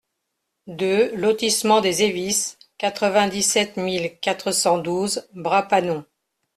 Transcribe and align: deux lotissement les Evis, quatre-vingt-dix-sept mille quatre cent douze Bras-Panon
deux 0.65 1.15
lotissement 1.15 1.79
les 1.79 2.01
Evis, 2.01 2.57
quatre-vingt-dix-sept 2.79 3.77
mille 3.77 4.17
quatre 4.19 4.51
cent 4.51 4.79
douze 4.79 5.27
Bras-Panon 5.35 6.03